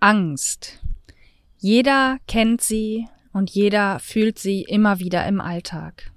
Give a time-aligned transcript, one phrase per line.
[0.00, 0.80] Angst.
[1.58, 6.10] Jeder kennt sie und jeder fühlt sie immer wieder im Alltag.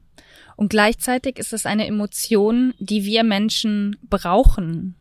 [0.55, 4.95] Und gleichzeitig ist es eine Emotion, die wir Menschen brauchen,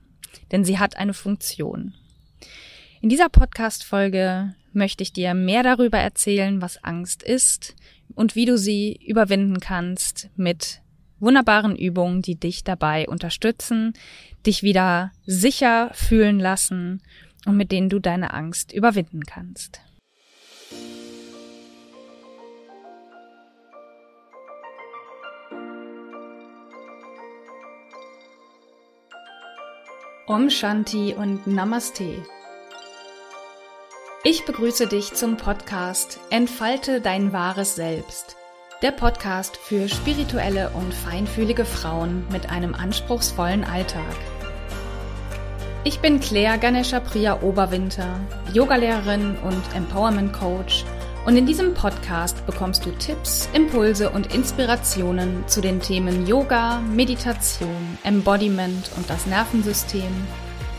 [0.51, 1.95] denn sie hat eine Funktion.
[3.01, 7.77] In dieser Podcast-Folge möchte ich dir mehr darüber erzählen, was Angst ist
[8.17, 10.81] und wie du sie überwinden kannst mit
[11.21, 13.93] wunderbaren Übungen, die dich dabei unterstützen,
[14.45, 17.01] dich wieder sicher fühlen lassen
[17.47, 19.81] und mit denen du deine Angst überwinden kannst.
[30.27, 32.25] Om Shanti und Namaste.
[34.25, 38.37] Ich begrüße dich zum Podcast Entfalte dein wahres Selbst.
[38.83, 44.15] Der Podcast für spirituelle und feinfühlige Frauen mit einem anspruchsvollen Alltag.
[45.85, 48.21] Ich bin Claire Ganesha Priya Oberwinter,
[48.53, 50.85] Yogalehrerin und Empowerment Coach
[51.27, 57.99] und in diesem Podcast bekommst du Tipps, Impulse und Inspirationen zu den Themen Yoga, Meditation,
[58.05, 60.13] Embodiment und das Nervensystem,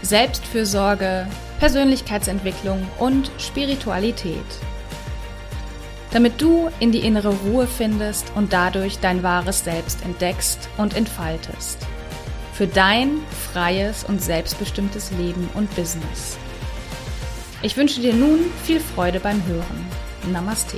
[0.04, 1.28] Selbstfürsorge,
[1.60, 4.38] Persönlichkeitsentwicklung und Spiritualität.
[6.12, 11.86] Damit du in die innere Ruhe findest und dadurch dein wahres Selbst entdeckst und entfaltest
[12.54, 13.18] für dein
[13.52, 16.38] freies und selbstbestimmtes Leben und Business.
[17.64, 19.86] Ich wünsche dir nun viel Freude beim Hören.
[20.32, 20.78] Namaste.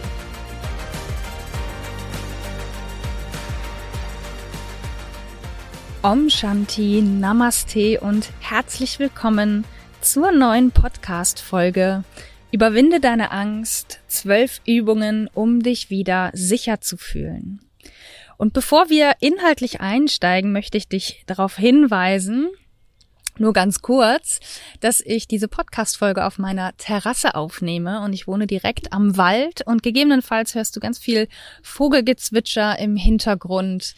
[6.01, 9.65] Om Shanti, Namaste und herzlich willkommen
[10.01, 12.03] zur neuen Podcast-Folge
[12.51, 17.64] Überwinde deine Angst, zwölf Übungen, um dich wieder sicher zu fühlen.
[18.37, 22.49] Und bevor wir inhaltlich einsteigen, möchte ich dich darauf hinweisen,
[23.37, 24.39] nur ganz kurz,
[24.79, 29.83] dass ich diese Podcast-Folge auf meiner Terrasse aufnehme und ich wohne direkt am Wald und
[29.83, 31.27] gegebenenfalls hörst du ganz viel
[31.61, 33.95] Vogelgezwitscher im Hintergrund.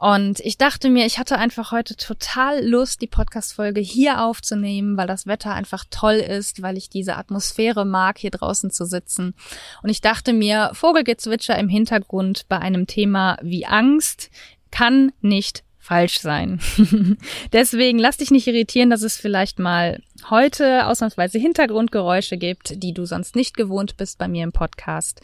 [0.00, 5.06] Und ich dachte mir, ich hatte einfach heute total Lust, die Podcast-Folge hier aufzunehmen, weil
[5.06, 9.34] das Wetter einfach toll ist, weil ich diese Atmosphäre mag, hier draußen zu sitzen.
[9.82, 14.30] Und ich dachte mir, Vogelgezwitscher im Hintergrund bei einem Thema wie Angst
[14.70, 16.60] kann nicht falsch sein.
[17.52, 20.00] Deswegen lass dich nicht irritieren, dass es vielleicht mal
[20.30, 25.20] heute ausnahmsweise Hintergrundgeräusche gibt, die du sonst nicht gewohnt bist bei mir im Podcast.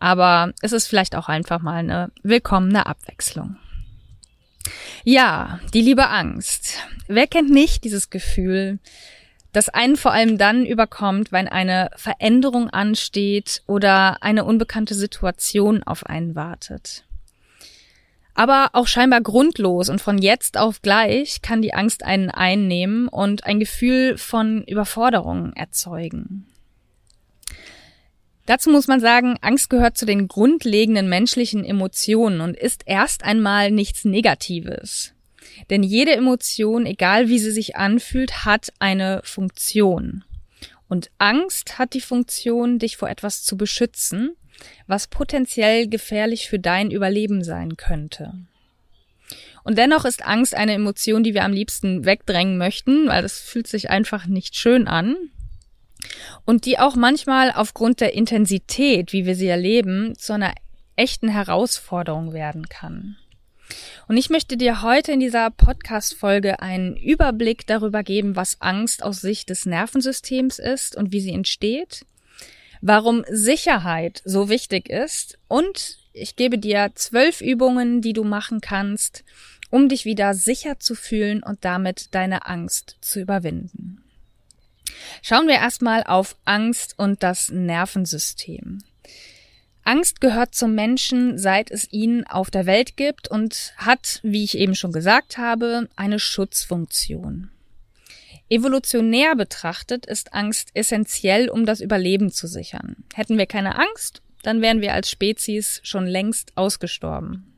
[0.00, 3.56] Aber es ist vielleicht auch einfach mal eine willkommene Abwechslung.
[5.04, 6.82] Ja, die liebe Angst.
[7.08, 8.78] Wer kennt nicht dieses Gefühl,
[9.52, 16.04] das einen vor allem dann überkommt, wenn eine Veränderung ansteht oder eine unbekannte Situation auf
[16.04, 17.04] einen wartet.
[18.34, 23.44] Aber auch scheinbar grundlos und von jetzt auf gleich kann die Angst einen einnehmen und
[23.44, 26.46] ein Gefühl von Überforderung erzeugen.
[28.46, 33.72] Dazu muss man sagen, Angst gehört zu den grundlegenden menschlichen Emotionen und ist erst einmal
[33.72, 35.12] nichts Negatives.
[35.68, 40.24] Denn jede Emotion, egal wie sie sich anfühlt, hat eine Funktion.
[40.88, 44.36] Und Angst hat die Funktion, dich vor etwas zu beschützen,
[44.86, 48.32] was potenziell gefährlich für dein Überleben sein könnte.
[49.64, 53.66] Und dennoch ist Angst eine Emotion, die wir am liebsten wegdrängen möchten, weil das fühlt
[53.66, 55.16] sich einfach nicht schön an
[56.44, 60.54] und die auch manchmal aufgrund der Intensität, wie wir sie erleben, zu einer
[60.96, 63.16] echten Herausforderung werden kann.
[64.08, 69.20] Und ich möchte dir heute in dieser Podcast-Folge einen Überblick darüber geben, was Angst aus
[69.20, 72.06] Sicht des Nervensystems ist und wie sie entsteht,
[72.80, 79.24] warum Sicherheit so wichtig ist und ich gebe dir zwölf Übungen, die du machen kannst,
[79.70, 84.05] um dich wieder sicher zu fühlen und damit deine Angst zu überwinden.
[85.22, 88.82] Schauen wir erstmal auf Angst und das Nervensystem.
[89.84, 94.58] Angst gehört zum Menschen, seit es ihn auf der Welt gibt und hat, wie ich
[94.58, 97.50] eben schon gesagt habe, eine Schutzfunktion.
[98.48, 102.96] Evolutionär betrachtet ist Angst essentiell, um das Überleben zu sichern.
[103.14, 107.52] Hätten wir keine Angst, dann wären wir als Spezies schon längst ausgestorben.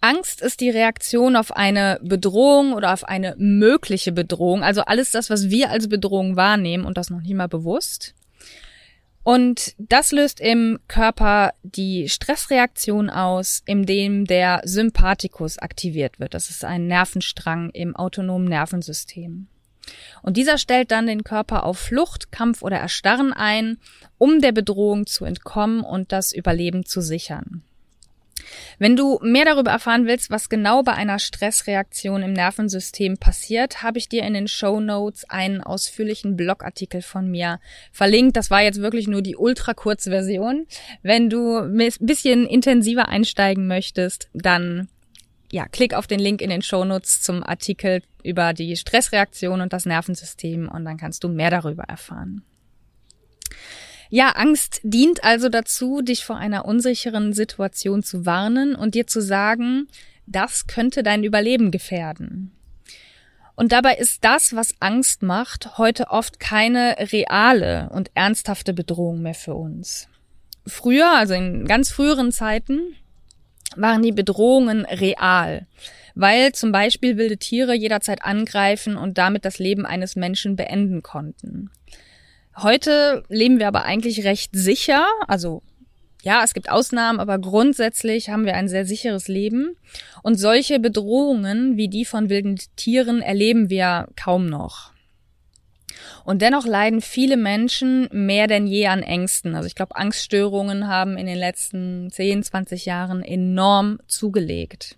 [0.00, 5.30] Angst ist die Reaktion auf eine Bedrohung oder auf eine mögliche Bedrohung, also alles das,
[5.30, 8.14] was wir als Bedrohung wahrnehmen und das noch nie mal bewusst.
[9.26, 16.32] Und das löst im Körper die Stressreaktion aus, indem der Sympathikus aktiviert wird.
[16.32, 19.48] Das ist ein Nervenstrang im autonomen Nervensystem.
[20.22, 23.78] Und dieser stellt dann den Körper auf Flucht, Kampf oder Erstarren ein,
[24.16, 27.64] um der Bedrohung zu entkommen und das Überleben zu sichern.
[28.78, 33.98] Wenn du mehr darüber erfahren willst, was genau bei einer Stressreaktion im Nervensystem passiert, habe
[33.98, 37.60] ich dir in den Show Notes einen ausführlichen Blogartikel von mir
[37.92, 38.36] verlinkt.
[38.36, 40.66] Das war jetzt wirklich nur die ultra kurze Version.
[41.02, 44.88] Wenn du ein bisschen intensiver einsteigen möchtest, dann
[45.50, 49.72] ja, klick auf den Link in den Show Notes zum Artikel über die Stressreaktion und
[49.72, 52.42] das Nervensystem und dann kannst du mehr darüber erfahren.
[54.08, 59.20] Ja, Angst dient also dazu, dich vor einer unsicheren Situation zu warnen und dir zu
[59.20, 59.88] sagen,
[60.26, 62.52] das könnte dein Überleben gefährden.
[63.56, 69.34] Und dabei ist das, was Angst macht, heute oft keine reale und ernsthafte Bedrohung mehr
[69.34, 70.08] für uns.
[70.66, 72.80] Früher, also in ganz früheren Zeiten,
[73.76, 75.66] waren die Bedrohungen real,
[76.14, 81.70] weil zum Beispiel wilde Tiere jederzeit angreifen und damit das Leben eines Menschen beenden konnten.
[82.58, 85.06] Heute leben wir aber eigentlich recht sicher.
[85.28, 85.62] Also
[86.22, 89.76] ja, es gibt Ausnahmen, aber grundsätzlich haben wir ein sehr sicheres Leben.
[90.22, 94.92] Und solche Bedrohungen wie die von wilden Tieren erleben wir kaum noch.
[96.24, 99.54] Und dennoch leiden viele Menschen mehr denn je an Ängsten.
[99.54, 104.96] Also ich glaube, Angststörungen haben in den letzten 10, 20 Jahren enorm zugelegt.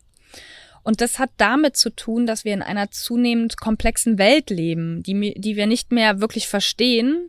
[0.82, 5.34] Und das hat damit zu tun, dass wir in einer zunehmend komplexen Welt leben, die,
[5.36, 7.28] die wir nicht mehr wirklich verstehen,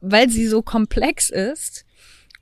[0.00, 1.84] weil sie so komplex ist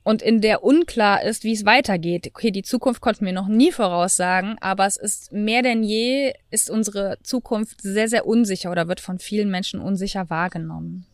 [0.03, 2.27] und in der unklar ist, wie es weitergeht.
[2.27, 6.69] Okay, die Zukunft konnten wir noch nie voraussagen, aber es ist mehr denn je, ist
[6.69, 11.05] unsere Zukunft sehr, sehr unsicher oder wird von vielen Menschen unsicher wahrgenommen.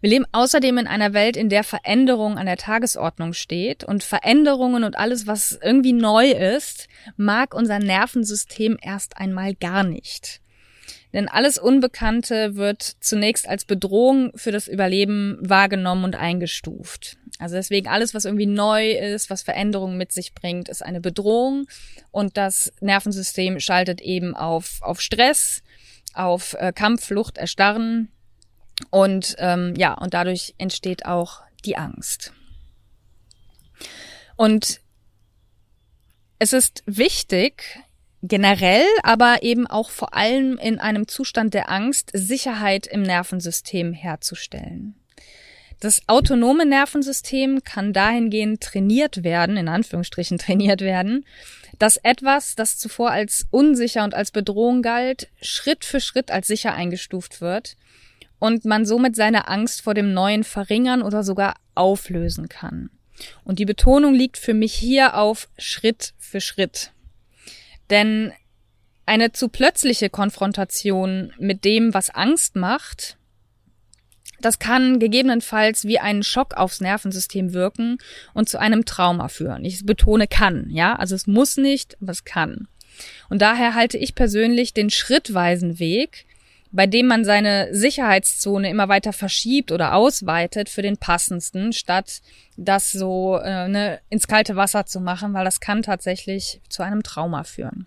[0.00, 4.84] Wir leben außerdem in einer Welt, in der Veränderung an der Tagesordnung steht und Veränderungen
[4.84, 10.42] und alles, was irgendwie neu ist, mag unser Nervensystem erst einmal gar nicht.
[11.16, 17.16] Denn alles Unbekannte wird zunächst als Bedrohung für das Überleben wahrgenommen und eingestuft.
[17.38, 21.68] Also deswegen alles, was irgendwie neu ist, was Veränderungen mit sich bringt, ist eine Bedrohung.
[22.10, 25.62] Und das Nervensystem schaltet eben auf, auf Stress,
[26.12, 28.12] auf äh, Kampf, Flucht, Erstarren.
[28.90, 32.34] Und ähm, ja, und dadurch entsteht auch die Angst.
[34.36, 34.82] Und
[36.38, 37.78] es ist wichtig,
[38.28, 44.94] generell, aber eben auch vor allem in einem Zustand der Angst Sicherheit im Nervensystem herzustellen.
[45.80, 51.24] Das autonome Nervensystem kann dahingehend trainiert werden, in Anführungsstrichen trainiert werden,
[51.78, 56.74] dass etwas, das zuvor als unsicher und als Bedrohung galt, Schritt für Schritt als sicher
[56.74, 57.76] eingestuft wird
[58.38, 62.90] und man somit seine Angst vor dem Neuen verringern oder sogar auflösen kann.
[63.44, 66.92] Und die Betonung liegt für mich hier auf Schritt für Schritt.
[67.90, 68.32] Denn
[69.06, 73.16] eine zu plötzliche Konfrontation mit dem, was Angst macht,
[74.40, 77.98] das kann gegebenenfalls wie ein Schock aufs Nervensystem wirken
[78.34, 79.64] und zu einem Trauma führen.
[79.64, 82.68] Ich betone kann, ja, also es muss nicht, aber es kann.
[83.28, 86.26] Und daher halte ich persönlich den schrittweisen Weg,
[86.72, 92.20] bei dem man seine Sicherheitszone immer weiter verschiebt oder ausweitet, für den passendsten, statt
[92.56, 97.02] das so äh, ne, ins kalte Wasser zu machen, weil das kann tatsächlich zu einem
[97.02, 97.86] Trauma führen.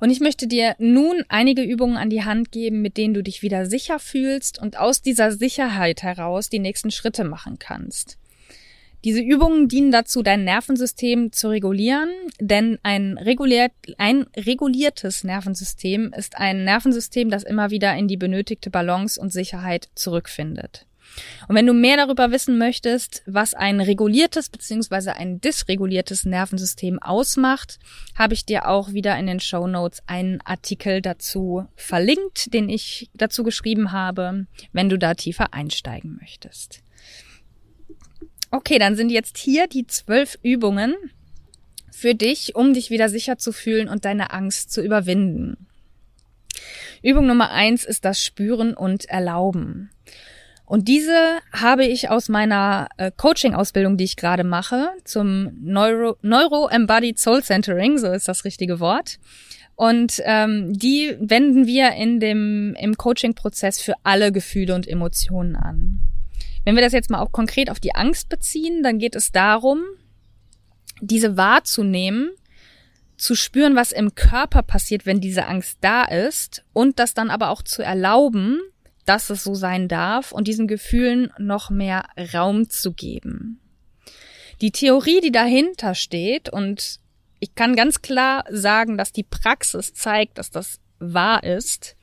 [0.00, 3.42] Und ich möchte dir nun einige Übungen an die Hand geben, mit denen du dich
[3.42, 8.18] wieder sicher fühlst und aus dieser Sicherheit heraus die nächsten Schritte machen kannst.
[9.04, 12.08] Diese Übungen dienen dazu, dein Nervensystem zu regulieren,
[12.40, 18.70] denn ein, reguliert, ein reguliertes Nervensystem ist ein Nervensystem, das immer wieder in die benötigte
[18.70, 20.86] Balance und Sicherheit zurückfindet.
[21.48, 25.10] Und wenn du mehr darüber wissen möchtest, was ein reguliertes bzw.
[25.10, 27.78] ein dysreguliertes Nervensystem ausmacht,
[28.14, 33.10] habe ich dir auch wieder in den Show Notes einen Artikel dazu verlinkt, den ich
[33.14, 36.82] dazu geschrieben habe, wenn du da tiefer einsteigen möchtest.
[38.50, 40.94] Okay, dann sind jetzt hier die zwölf Übungen
[41.90, 45.66] für dich, um dich wieder sicher zu fühlen und deine Angst zu überwinden.
[47.02, 49.90] Übung Nummer eins ist das Spüren und Erlauben.
[50.64, 56.68] Und diese habe ich aus meiner äh, Coaching-Ausbildung, die ich gerade mache, zum Neuro, Neuro
[56.68, 59.18] Embodied Soul Centering, so ist das richtige Wort.
[59.76, 66.00] Und ähm, die wenden wir in dem im Coaching-Prozess für alle Gefühle und Emotionen an.
[66.66, 69.84] Wenn wir das jetzt mal auch konkret auf die Angst beziehen, dann geht es darum,
[71.00, 72.30] diese wahrzunehmen,
[73.16, 77.50] zu spüren, was im Körper passiert, wenn diese Angst da ist und das dann aber
[77.50, 78.60] auch zu erlauben,
[79.04, 83.60] dass es so sein darf und diesen Gefühlen noch mehr Raum zu geben.
[84.60, 86.98] Die Theorie, die dahinter steht, und
[87.38, 91.95] ich kann ganz klar sagen, dass die Praxis zeigt, dass das wahr ist,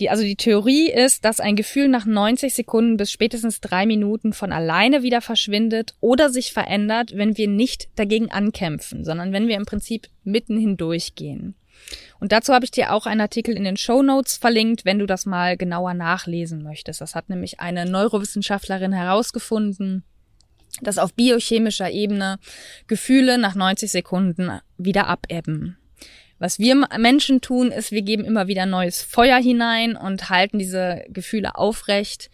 [0.00, 4.32] Die, also die Theorie ist, dass ein Gefühl nach 90 Sekunden bis spätestens drei Minuten
[4.32, 9.56] von alleine wieder verschwindet oder sich verändert, wenn wir nicht dagegen ankämpfen, sondern wenn wir
[9.56, 11.54] im Prinzip mitten hindurchgehen.
[12.20, 15.06] Und dazu habe ich dir auch einen Artikel in den Show Notes verlinkt, wenn du
[15.06, 17.00] das mal genauer nachlesen möchtest.
[17.00, 20.02] Das hat nämlich eine Neurowissenschaftlerin herausgefunden,
[20.82, 22.38] dass auf biochemischer Ebene
[22.86, 25.78] Gefühle nach 90 Sekunden wieder abebben.
[26.38, 31.04] Was wir Menschen tun, ist, wir geben immer wieder neues Feuer hinein und halten diese
[31.08, 32.30] Gefühle aufrecht.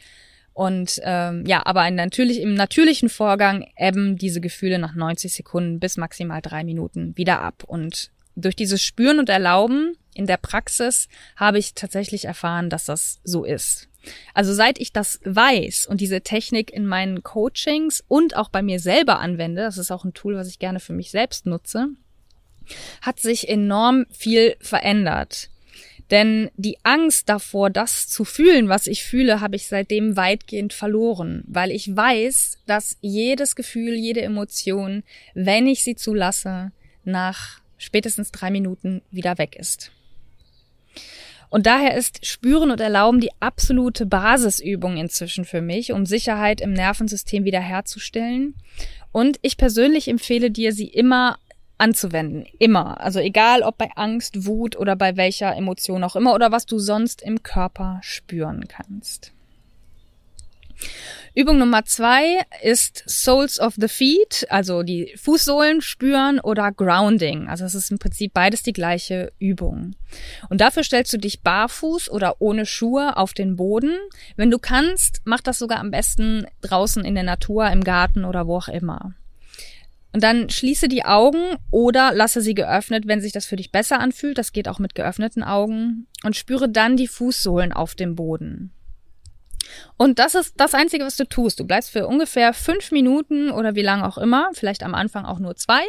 [0.55, 5.97] Und ähm, ja, aber natürlich, im natürlichen Vorgang ebben diese Gefühle nach 90 Sekunden bis
[5.97, 7.65] maximal drei Minuten wieder ab.
[7.67, 13.21] Und durch dieses Spüren und Erlauben in der Praxis habe ich tatsächlich erfahren, dass das
[13.25, 13.89] so ist.
[14.35, 18.81] Also seit ich das weiß und diese Technik in meinen Coachings und auch bei mir
[18.81, 21.89] selber anwende, das ist auch ein Tool, was ich gerne für mich selbst nutze,
[23.01, 25.51] hat sich enorm viel verändert.
[26.11, 31.43] Denn die Angst davor, das zu fühlen, was ich fühle, habe ich seitdem weitgehend verloren,
[31.47, 36.71] weil ich weiß, dass jedes Gefühl, jede Emotion, wenn ich sie zulasse,
[37.05, 39.91] nach spätestens drei Minuten wieder weg ist.
[41.49, 46.73] Und daher ist Spüren und Erlauben die absolute Basisübung inzwischen für mich, um Sicherheit im
[46.73, 48.55] Nervensystem wiederherzustellen.
[49.13, 51.39] Und ich persönlich empfehle dir, sie immer
[51.83, 52.47] anzuwenden.
[52.59, 53.01] Immer.
[53.01, 56.79] Also egal ob bei Angst, Wut oder bei welcher Emotion auch immer oder was du
[56.79, 59.33] sonst im Körper spüren kannst.
[61.35, 67.49] Übung Nummer zwei ist Soles of the Feet, also die Fußsohlen spüren oder Grounding.
[67.49, 69.97] Also es ist im Prinzip beides die gleiche Übung.
[70.51, 73.97] Und dafür stellst du dich barfuß oder ohne Schuhe auf den Boden.
[74.37, 78.47] Wenn du kannst, mach das sogar am besten draußen in der Natur, im Garten oder
[78.47, 79.15] wo auch immer.
[80.13, 83.99] Und dann schließe die Augen oder lasse sie geöffnet, wenn sich das für dich besser
[83.99, 84.37] anfühlt.
[84.37, 86.07] Das geht auch mit geöffneten Augen.
[86.23, 88.73] Und spüre dann die Fußsohlen auf dem Boden.
[89.97, 91.61] Und das ist das Einzige, was du tust.
[91.61, 95.39] Du bleibst für ungefähr fünf Minuten oder wie lange auch immer, vielleicht am Anfang auch
[95.39, 95.83] nur zwei,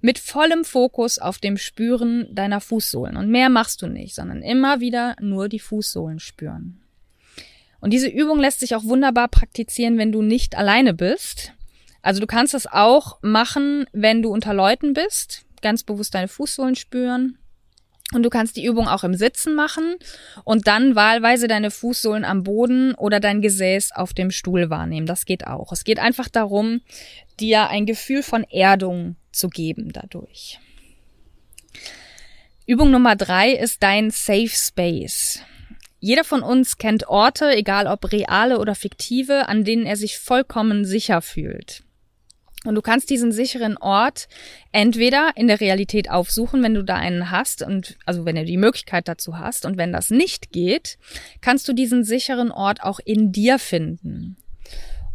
[0.00, 3.16] mit vollem Fokus auf dem Spüren deiner Fußsohlen.
[3.16, 6.80] Und mehr machst du nicht, sondern immer wieder nur die Fußsohlen spüren.
[7.80, 11.52] Und diese Übung lässt sich auch wunderbar praktizieren, wenn du nicht alleine bist.
[12.02, 16.74] Also du kannst es auch machen, wenn du unter Leuten bist, ganz bewusst deine Fußsohlen
[16.74, 17.38] spüren.
[18.12, 19.96] Und du kannst die Übung auch im Sitzen machen
[20.44, 25.06] und dann wahlweise deine Fußsohlen am Boden oder dein Gesäß auf dem Stuhl wahrnehmen.
[25.06, 25.72] Das geht auch.
[25.72, 26.82] Es geht einfach darum,
[27.40, 30.58] dir ein Gefühl von Erdung zu geben dadurch.
[32.66, 35.40] Übung Nummer drei ist dein Safe Space.
[35.98, 40.84] Jeder von uns kennt Orte, egal ob reale oder fiktive, an denen er sich vollkommen
[40.84, 41.84] sicher fühlt.
[42.64, 44.28] Und du kannst diesen sicheren Ort
[44.70, 48.56] entweder in der Realität aufsuchen, wenn du da einen hast und also wenn du die
[48.56, 50.98] Möglichkeit dazu hast und wenn das nicht geht,
[51.40, 54.36] kannst du diesen sicheren Ort auch in dir finden.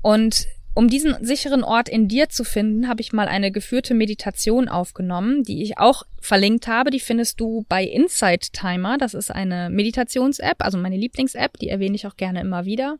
[0.01, 4.67] Und um diesen sicheren Ort in dir zu finden, habe ich mal eine geführte Meditation
[4.67, 6.91] aufgenommen, die ich auch verlinkt habe.
[6.91, 8.99] Die findest du bei Insight Timer.
[8.99, 11.57] Das ist eine Meditations-App, also meine Lieblings-App.
[11.57, 12.99] Die erwähne ich auch gerne immer wieder.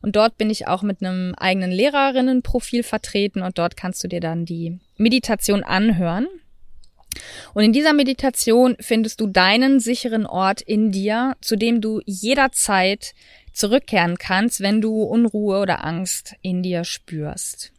[0.00, 4.20] Und dort bin ich auch mit einem eigenen Lehrerinnenprofil vertreten und dort kannst du dir
[4.20, 6.28] dann die Meditation anhören.
[7.52, 13.14] Und in dieser Meditation findest du deinen sicheren Ort in dir, zu dem du jederzeit
[13.58, 17.72] zurückkehren kannst, wenn du Unruhe oder Angst in dir spürst.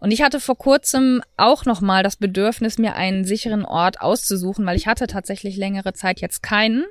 [0.00, 4.76] Und ich hatte vor kurzem auch nochmal das Bedürfnis, mir einen sicheren Ort auszusuchen, weil
[4.76, 6.84] ich hatte tatsächlich längere Zeit jetzt keinen.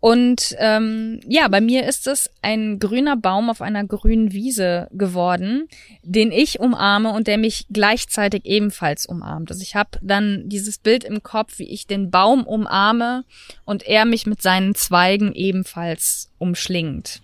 [0.00, 5.68] Und ähm, ja, bei mir ist es ein grüner Baum auf einer grünen Wiese geworden,
[6.02, 9.50] den ich umarme und der mich gleichzeitig ebenfalls umarmt.
[9.50, 13.24] Also ich habe dann dieses Bild im Kopf, wie ich den Baum umarme
[13.64, 17.20] und er mich mit seinen Zweigen ebenfalls umschlingt.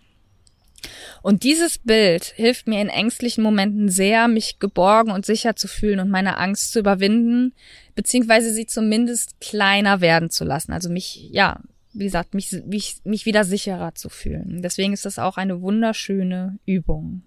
[1.22, 6.00] Und dieses Bild hilft mir in ängstlichen Momenten sehr, mich geborgen und sicher zu fühlen
[6.00, 7.52] und meine Angst zu überwinden,
[7.94, 10.72] beziehungsweise sie zumindest kleiner werden zu lassen.
[10.72, 11.60] Also mich, ja,
[11.98, 14.62] wie gesagt, mich, mich, mich wieder sicherer zu fühlen.
[14.62, 17.22] Deswegen ist das auch eine wunderschöne Übung.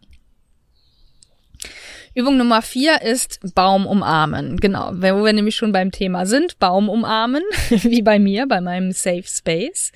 [2.16, 4.58] Übung Nummer vier ist Baum umarmen.
[4.58, 8.92] Genau, wo wir nämlich schon beim Thema sind, Baum umarmen, wie bei mir, bei meinem
[8.92, 9.92] Safe Space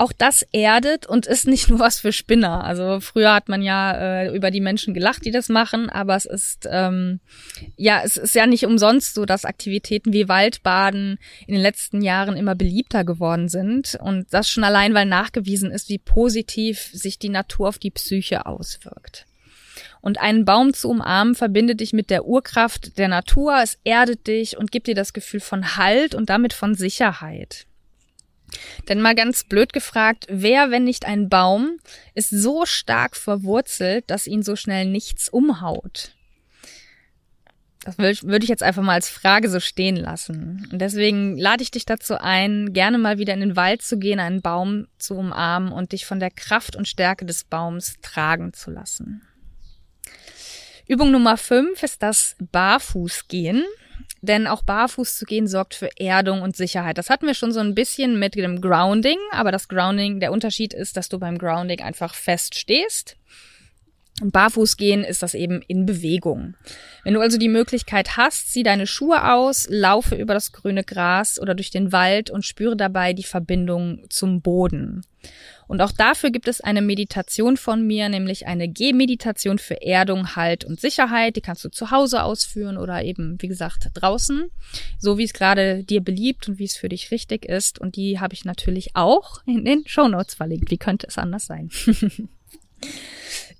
[0.00, 2.64] auch das erdet und ist nicht nur was für Spinner.
[2.64, 6.24] Also früher hat man ja äh, über die Menschen gelacht, die das machen, aber es
[6.24, 7.20] ist ähm,
[7.76, 12.36] ja es ist ja nicht umsonst so, dass Aktivitäten wie Waldbaden in den letzten Jahren
[12.36, 17.28] immer beliebter geworden sind und das schon allein, weil nachgewiesen ist, wie positiv sich die
[17.28, 19.26] Natur auf die Psyche auswirkt.
[20.00, 24.56] Und einen Baum zu umarmen verbindet dich mit der Urkraft der Natur, es erdet dich
[24.56, 27.66] und gibt dir das Gefühl von Halt und damit von Sicherheit.
[28.88, 31.78] Denn mal ganz blöd gefragt, wer, wenn nicht ein Baum,
[32.14, 36.12] ist so stark verwurzelt, dass ihn so schnell nichts umhaut?
[37.82, 40.68] Das würde ich jetzt einfach mal als Frage so stehen lassen.
[40.70, 44.20] Und deswegen lade ich dich dazu ein, gerne mal wieder in den Wald zu gehen,
[44.20, 48.70] einen Baum zu umarmen und dich von der Kraft und Stärke des Baums tragen zu
[48.70, 49.22] lassen.
[50.86, 53.64] Übung Nummer fünf ist das Barfußgehen.
[54.22, 56.98] Denn auch barfuß zu gehen sorgt für Erdung und Sicherheit.
[56.98, 60.74] Das hatten wir schon so ein bisschen mit dem Grounding, aber das Grounding, der Unterschied
[60.74, 63.16] ist, dass du beim Grounding einfach fest stehst
[64.22, 66.54] Barfuß gehen ist das eben in Bewegung.
[67.04, 71.40] Wenn du also die Möglichkeit hast, zieh deine Schuhe aus, laufe über das grüne Gras
[71.40, 75.02] oder durch den Wald und spüre dabei die Verbindung zum Boden.
[75.70, 80.64] Und auch dafür gibt es eine Meditation von mir, nämlich eine Gehmeditation für Erdung, Halt
[80.64, 81.36] und Sicherheit.
[81.36, 84.50] Die kannst du zu Hause ausführen oder eben, wie gesagt, draußen,
[84.98, 87.78] so wie es gerade dir beliebt und wie es für dich richtig ist.
[87.78, 90.72] Und die habe ich natürlich auch in den Show Notes verlinkt.
[90.72, 91.70] Wie könnte es anders sein?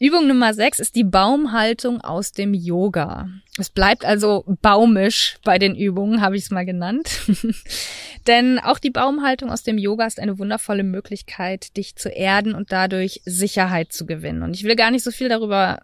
[0.03, 3.29] Übung Nummer 6 ist die Baumhaltung aus dem Yoga.
[3.59, 7.21] Es bleibt also baumisch bei den Übungen, habe ich es mal genannt.
[8.27, 12.73] Denn auch die Baumhaltung aus dem Yoga ist eine wundervolle Möglichkeit, dich zu erden und
[12.73, 14.43] dadurch Sicherheit zu gewinnen.
[14.43, 15.83] Und ich will gar nicht so viel darüber,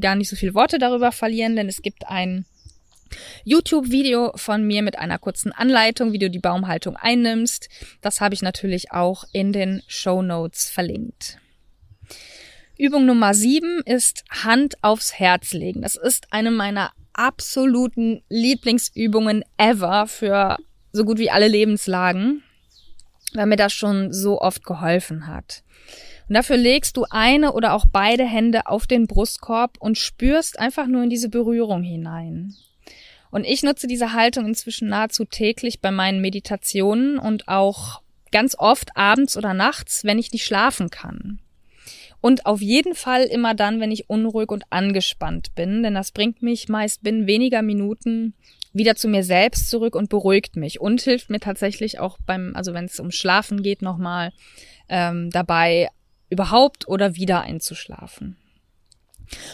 [0.00, 2.46] gar nicht so viel Worte darüber verlieren, denn es gibt ein
[3.44, 7.68] YouTube-Video von mir mit einer kurzen Anleitung, wie du die Baumhaltung einnimmst.
[8.00, 11.38] Das habe ich natürlich auch in den Show Notes verlinkt.
[12.76, 15.82] Übung Nummer sieben ist Hand aufs Herz legen.
[15.82, 20.56] Das ist eine meiner absoluten Lieblingsübungen ever für
[20.92, 22.42] so gut wie alle Lebenslagen,
[23.32, 25.62] weil mir das schon so oft geholfen hat.
[26.28, 30.86] Und dafür legst du eine oder auch beide Hände auf den Brustkorb und spürst einfach
[30.86, 32.54] nur in diese Berührung hinein.
[33.30, 38.00] Und ich nutze diese Haltung inzwischen nahezu täglich bei meinen Meditationen und auch
[38.32, 41.40] ganz oft abends oder nachts, wenn ich nicht schlafen kann.
[42.24, 46.40] Und auf jeden Fall immer dann, wenn ich unruhig und angespannt bin, denn das bringt
[46.40, 48.32] mich meist binnen weniger Minuten
[48.72, 50.80] wieder zu mir selbst zurück und beruhigt mich.
[50.80, 54.32] Und hilft mir tatsächlich auch beim, also wenn es um Schlafen geht, nochmal
[54.88, 55.90] ähm, dabei
[56.30, 58.38] überhaupt oder wieder einzuschlafen.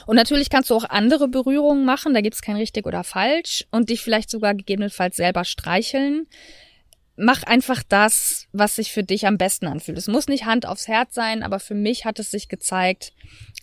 [0.07, 3.67] Und natürlich kannst du auch andere Berührungen machen, da gibt's kein richtig oder falsch.
[3.73, 6.29] Und dich vielleicht sogar gegebenenfalls selber streicheln
[7.21, 9.99] mach einfach das, was sich für dich am besten anfühlt.
[9.99, 13.13] Es muss nicht Hand aufs Herz sein, aber für mich hat es sich gezeigt,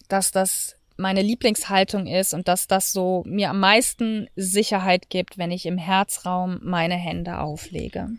[0.07, 5.51] dass das meine Lieblingshaltung ist und dass das so mir am meisten Sicherheit gibt, wenn
[5.51, 8.09] ich im Herzraum meine Hände auflege.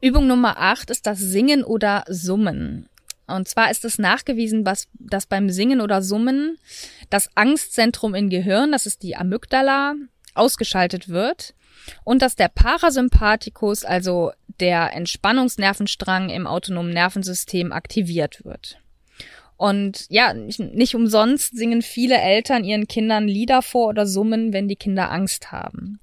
[0.00, 2.88] Übung Nummer 8 ist das Singen oder Summen.
[3.26, 6.58] Und zwar ist es nachgewiesen, was, dass beim Singen oder Summen
[7.10, 9.94] das Angstzentrum im Gehirn, das ist die Amygdala,
[10.34, 11.54] ausgeschaltet wird
[12.04, 18.78] und dass der Parasympathikus, also der Entspannungsnervenstrang im autonomen Nervensystem aktiviert wird.
[19.56, 24.76] Und ja, nicht, umsonst singen viele Eltern ihren Kindern Lieder vor oder summen, wenn die
[24.76, 26.00] Kinder Angst haben.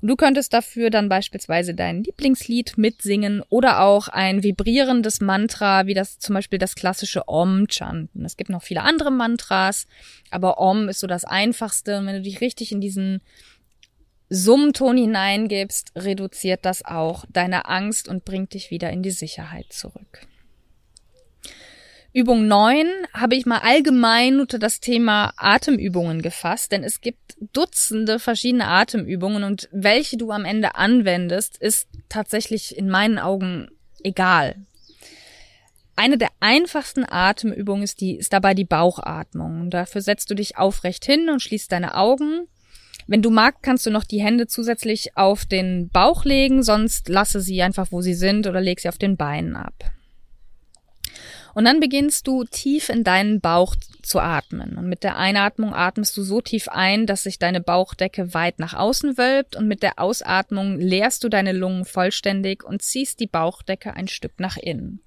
[0.00, 5.94] Und du könntest dafür dann beispielsweise dein Lieblingslied mitsingen oder auch ein vibrierendes Mantra, wie
[5.94, 8.24] das zum Beispiel das klassische Om chanten.
[8.24, 9.86] Es gibt noch viele andere Mantras,
[10.30, 11.98] aber Om ist so das einfachste.
[11.98, 13.20] Und wenn du dich richtig in diesen
[14.34, 20.20] Summton hineingibst, reduziert das auch deine Angst und bringt dich wieder in die Sicherheit zurück.
[22.14, 28.18] Übung 9 habe ich mal allgemein unter das Thema Atemübungen gefasst, denn es gibt Dutzende
[28.18, 33.68] verschiedene Atemübungen und welche du am Ende anwendest, ist tatsächlich in meinen Augen
[34.02, 34.56] egal.
[35.94, 39.68] Eine der einfachsten Atemübungen ist, die, ist dabei die Bauchatmung.
[39.68, 42.46] Dafür setzt du dich aufrecht hin und schließt deine Augen
[43.06, 47.40] wenn du magst, kannst du noch die Hände zusätzlich auf den Bauch legen, sonst lasse
[47.40, 49.92] sie einfach, wo sie sind oder leg sie auf den Beinen ab.
[51.54, 54.76] Und dann beginnst du tief in deinen Bauch zu atmen.
[54.78, 58.74] Und mit der Einatmung atmest du so tief ein, dass sich deine Bauchdecke weit nach
[58.74, 63.94] außen wölbt und mit der Ausatmung leerst du deine Lungen vollständig und ziehst die Bauchdecke
[63.94, 65.02] ein Stück nach innen.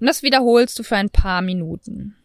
[0.00, 2.16] Und das wiederholst du für ein paar Minuten.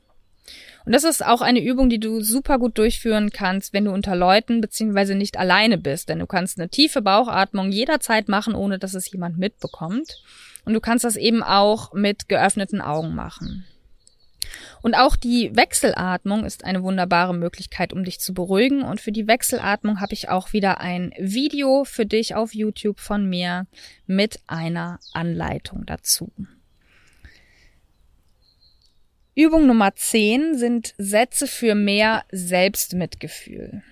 [0.88, 4.16] Und das ist auch eine Übung, die du super gut durchführen kannst, wenn du unter
[4.16, 6.08] Leuten beziehungsweise nicht alleine bist.
[6.08, 10.24] Denn du kannst eine tiefe Bauchatmung jederzeit machen, ohne dass es jemand mitbekommt.
[10.64, 13.66] Und du kannst das eben auch mit geöffneten Augen machen.
[14.82, 18.82] Und auch die Wechselatmung ist eine wunderbare Möglichkeit, um dich zu beruhigen.
[18.84, 23.28] Und für die Wechselatmung habe ich auch wieder ein Video für dich auf YouTube von
[23.28, 23.68] mir
[24.06, 26.32] mit einer Anleitung dazu.
[29.38, 33.84] Übung Nummer 10 sind Sätze für mehr Selbstmitgefühl.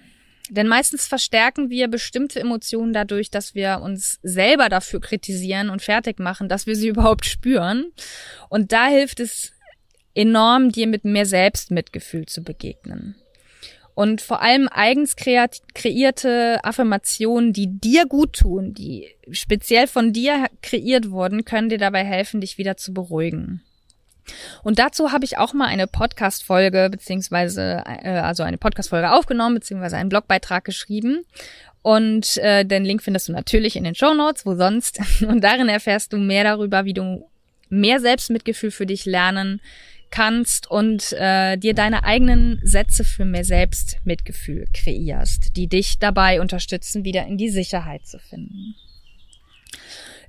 [0.50, 6.18] Denn meistens verstärken wir bestimmte Emotionen dadurch, dass wir uns selber dafür kritisieren und fertig
[6.18, 7.92] machen, dass wir sie überhaupt spüren.
[8.50, 9.52] Und da hilft es
[10.16, 13.14] enorm, dir mit mehr Selbstmitgefühl zu begegnen.
[13.94, 21.12] Und vor allem eigens kreierte Affirmationen, die dir gut tun, die speziell von dir kreiert
[21.12, 23.62] wurden, können dir dabei helfen, dich wieder zu beruhigen.
[24.64, 29.98] Und dazu habe ich auch mal eine Podcast-Folge beziehungsweise äh, also eine Podcast-Folge aufgenommen beziehungsweise
[29.98, 31.26] einen Blogbeitrag geschrieben.
[31.82, 35.00] Und äh, den Link findest du natürlich in den Show Notes, wo sonst.
[35.22, 37.30] Und darin erfährst du mehr darüber, wie du
[37.70, 39.62] mehr Selbstmitgefühl für dich lernen
[40.12, 47.04] kannst und äh, dir deine eigenen Sätze für mehr Selbstmitgefühl kreierst, die dich dabei unterstützen,
[47.04, 48.76] wieder in die Sicherheit zu finden.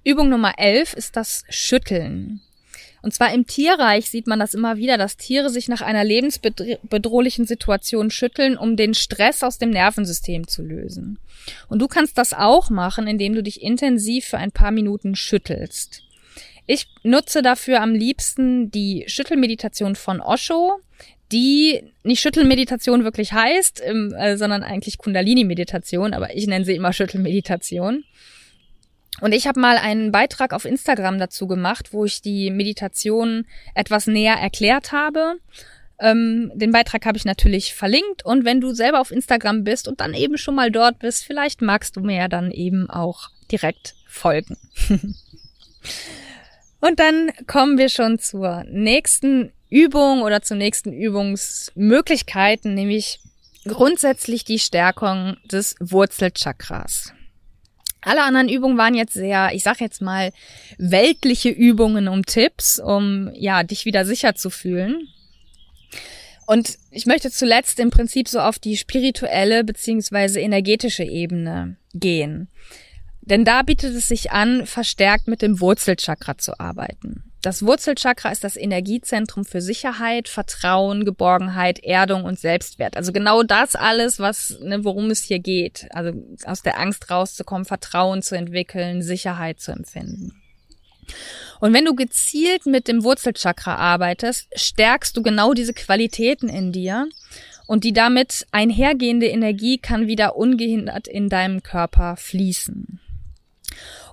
[0.03, 2.41] Übung Nummer 11 ist das Schütteln.
[3.07, 7.47] Und zwar im Tierreich sieht man das immer wieder, dass Tiere sich nach einer lebensbedrohlichen
[7.47, 11.21] Situation schütteln, um den Stress aus dem Nervensystem zu lösen.
[11.69, 16.03] Und du kannst das auch machen, indem du dich intensiv für ein paar Minuten schüttelst.
[16.66, 20.81] Ich nutze dafür am liebsten die Schüttelmeditation von Osho,
[21.31, 28.03] die nicht Schüttelmeditation wirklich heißt, äh, sondern eigentlich Kundalini-Meditation, aber ich nenne sie immer Schüttelmeditation.
[29.21, 34.07] Und ich habe mal einen Beitrag auf Instagram dazu gemacht, wo ich die Meditation etwas
[34.07, 35.37] näher erklärt habe.
[35.99, 40.01] Ähm, den Beitrag habe ich natürlich verlinkt und wenn du selber auf Instagram bist und
[40.01, 43.95] dann eben schon mal dort bist, vielleicht magst du mir ja dann eben auch direkt
[44.07, 44.59] folgen.
[46.81, 53.21] und dann kommen wir schon zur nächsten Übung oder zu nächsten Übungsmöglichkeiten, nämlich
[53.65, 57.16] grundsätzlich die Stärkung des Wurzelchakras.
[58.01, 60.33] Alle anderen Übungen waren jetzt sehr, ich sag jetzt mal,
[60.79, 65.09] weltliche Übungen um Tipps, um ja, dich wieder sicher zu fühlen.
[66.47, 72.49] Und ich möchte zuletzt im Prinzip so auf die spirituelle beziehungsweise energetische Ebene gehen.
[73.23, 77.26] Denn da bietet es sich an, verstärkt mit dem Wurzelchakra zu arbeiten.
[77.47, 82.97] Das Wurzelchakra ist das Energiezentrum für Sicherheit, Vertrauen, Geborgenheit, Erdung und Selbstwert.
[82.97, 85.87] Also genau das alles, was, ne, worum es hier geht.
[85.91, 86.11] Also
[86.45, 90.43] aus der Angst rauszukommen, Vertrauen zu entwickeln, Sicherheit zu empfinden.
[91.61, 97.09] Und wenn du gezielt mit dem Wurzelchakra arbeitest, stärkst du genau diese Qualitäten in dir
[97.69, 102.99] und die damit einhergehende Energie kann wieder ungehindert in deinem Körper fließen.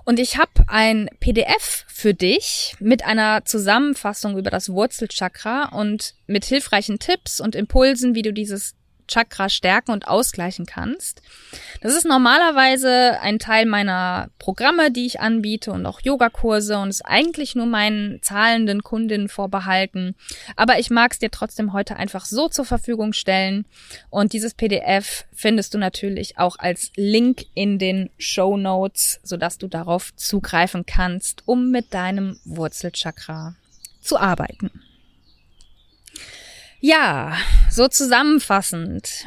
[0.04, 6.44] Und ich habe ein PDF für dich mit einer Zusammenfassung über das Wurzelchakra und mit
[6.44, 8.74] hilfreichen Tipps und Impulsen, wie du dieses
[9.08, 11.22] Chakra stärken und ausgleichen kannst.
[11.80, 17.04] Das ist normalerweise ein Teil meiner Programme, die ich anbiete und auch Yogakurse und ist
[17.04, 20.14] eigentlich nur meinen zahlenden Kundinnen vorbehalten.
[20.56, 23.66] Aber ich mag es dir trotzdem heute einfach so zur Verfügung stellen.
[24.10, 29.68] Und dieses PDF findest du natürlich auch als Link in den Show Notes, sodass du
[29.68, 33.54] darauf zugreifen kannst, um mit deinem Wurzelchakra
[34.00, 34.70] zu arbeiten.
[36.80, 37.36] Ja,
[37.74, 39.26] so zusammenfassend.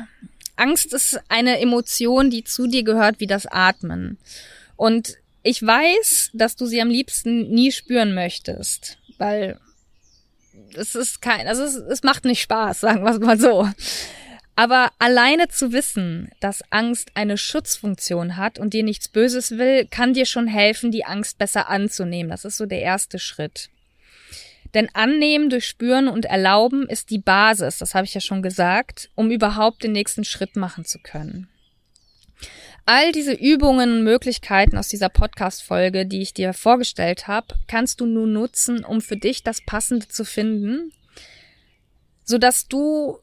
[0.55, 4.17] Angst ist eine Emotion, die zu dir gehört wie das Atmen.
[4.75, 9.59] Und ich weiß, dass du sie am liebsten nie spüren möchtest, weil
[10.75, 13.69] es ist kein, also es, es macht nicht Spaß, sagen wir es mal so.
[14.55, 20.13] Aber alleine zu wissen, dass Angst eine Schutzfunktion hat und dir nichts Böses will, kann
[20.13, 22.31] dir schon helfen, die Angst besser anzunehmen.
[22.31, 23.69] Das ist so der erste Schritt.
[24.73, 29.31] Denn annehmen, durchspüren und erlauben ist die Basis, das habe ich ja schon gesagt, um
[29.31, 31.47] überhaupt den nächsten Schritt machen zu können.
[32.85, 38.05] All diese Übungen und Möglichkeiten aus dieser Podcast-Folge, die ich dir vorgestellt habe, kannst du
[38.05, 40.93] nun nutzen, um für dich das Passende zu finden,
[42.23, 43.19] sodass du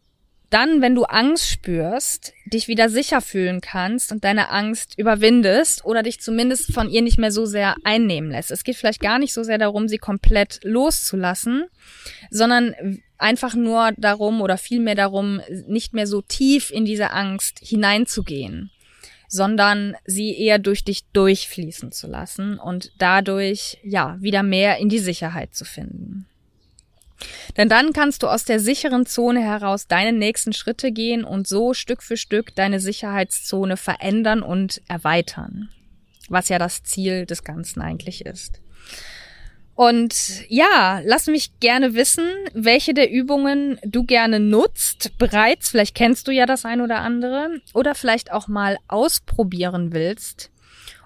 [0.55, 6.05] dann, wenn du Angst spürst, dich wieder sicher fühlen kannst und deine Angst überwindest oder
[6.05, 8.53] dich zumindest von ihr nicht mehr so sehr einnehmen lässt.
[8.53, 11.65] Es geht vielleicht gar nicht so sehr darum, sie komplett loszulassen,
[12.31, 18.71] sondern einfach nur darum oder vielmehr darum, nicht mehr so tief in diese Angst hineinzugehen,
[19.27, 25.01] sondern sie eher durch dich durchfließen zu lassen und dadurch, ja, wieder mehr in die
[25.01, 26.29] Sicherheit zu finden.
[27.57, 31.75] Denn dann kannst du aus der sicheren Zone heraus deine nächsten Schritte gehen und so
[31.75, 35.69] Stück für Stück deine Sicherheitszone verändern und erweitern.
[36.29, 38.61] Was ja das Ziel des Ganzen eigentlich ist.
[39.75, 46.29] Und ja, lass mich gerne wissen, welche der Übungen du gerne nutzt, bereits, vielleicht kennst
[46.29, 50.51] du ja das ein oder andere, oder vielleicht auch mal ausprobieren willst.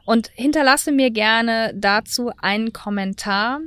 [0.04, 3.60] Und hinterlasse mir gerne dazu einen Kommentar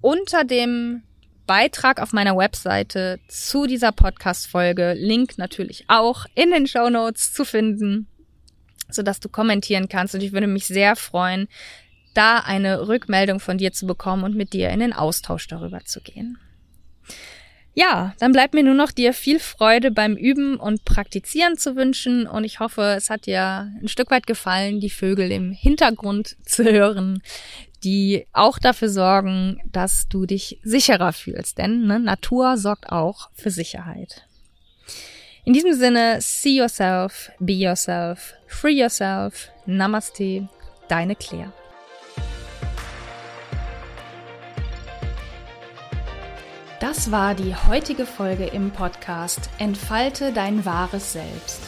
[0.00, 1.02] unter dem
[1.46, 4.94] Beitrag auf meiner Webseite zu dieser Podcast-Folge.
[4.94, 8.06] Link natürlich auch in den Show Notes zu finden.
[8.88, 10.14] sodass du kommentieren kannst.
[10.14, 11.48] Und ich würde mich sehr freuen,
[12.14, 16.00] da eine Rückmeldung von dir zu bekommen und mit dir in den Austausch darüber zu
[16.00, 16.38] gehen.
[17.76, 22.28] Ja, dann bleibt mir nur noch dir viel Freude beim Üben und Praktizieren zu wünschen
[22.28, 26.62] und ich hoffe, es hat dir ein Stück weit gefallen, die Vögel im Hintergrund zu
[26.62, 27.20] hören,
[27.84, 33.50] die auch dafür sorgen, dass du dich sicherer fühlst, denn ne, Natur sorgt auch für
[33.50, 34.26] Sicherheit.
[35.44, 40.48] In diesem Sinne, see yourself, be yourself, free yourself, Namaste,
[40.88, 41.52] deine Claire.
[46.80, 51.60] Das war die heutige Folge im Podcast Entfalte dein wahres Selbst.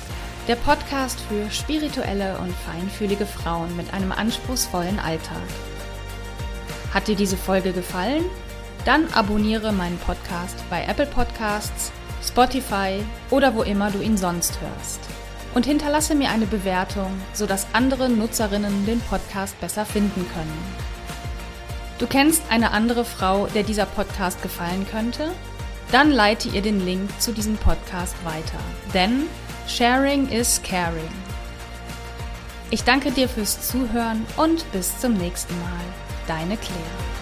[0.48, 5.42] Der Podcast für spirituelle und feinfühlige Frauen mit einem anspruchsvollen Alltag.
[6.96, 8.24] Hat dir diese Folge gefallen?
[8.86, 11.92] Dann abonniere meinen Podcast bei Apple Podcasts,
[12.26, 15.00] Spotify oder wo immer du ihn sonst hörst.
[15.52, 20.58] Und hinterlasse mir eine Bewertung, sodass andere Nutzerinnen den Podcast besser finden können.
[21.98, 25.32] Du kennst eine andere Frau, der dieser Podcast gefallen könnte?
[25.92, 28.64] Dann leite ihr den Link zu diesem Podcast weiter.
[28.94, 29.24] Denn
[29.68, 31.12] Sharing is Caring.
[32.70, 36.05] Ich danke dir fürs Zuhören und bis zum nächsten Mal.
[36.26, 37.15] Deine Claire.